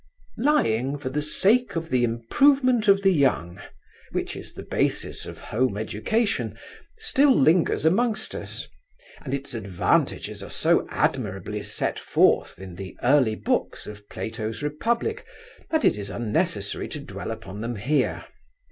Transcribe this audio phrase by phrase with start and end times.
[0.39, 3.59] Lying for the sake of the improvement of the young,
[4.11, 6.57] which is the basis of home education,
[6.97, 8.65] still lingers amongst us,
[9.23, 15.23] and its advantages are so admirably set forth in the early books of Plato's Republic
[15.69, 18.25] that it is unnecessary to dwell upon them here.